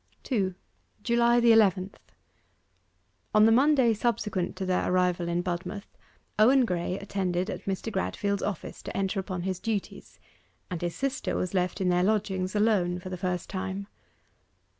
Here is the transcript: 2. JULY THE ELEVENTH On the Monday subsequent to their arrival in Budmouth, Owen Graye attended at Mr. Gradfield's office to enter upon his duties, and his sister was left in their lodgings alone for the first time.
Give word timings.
2. 0.23 0.55
JULY 1.03 1.39
THE 1.41 1.51
ELEVENTH 1.51 2.15
On 3.35 3.45
the 3.45 3.51
Monday 3.51 3.93
subsequent 3.93 4.55
to 4.55 4.65
their 4.65 4.91
arrival 4.91 5.27
in 5.29 5.43
Budmouth, 5.43 5.95
Owen 6.39 6.65
Graye 6.65 6.99
attended 6.99 7.51
at 7.51 7.65
Mr. 7.65 7.91
Gradfield's 7.91 8.41
office 8.41 8.81
to 8.81 8.97
enter 8.97 9.19
upon 9.19 9.43
his 9.43 9.59
duties, 9.59 10.19
and 10.71 10.81
his 10.81 10.95
sister 10.95 11.35
was 11.35 11.53
left 11.53 11.79
in 11.79 11.89
their 11.89 12.01
lodgings 12.03 12.55
alone 12.55 12.97
for 12.97 13.09
the 13.09 13.15
first 13.15 13.47
time. 13.47 13.85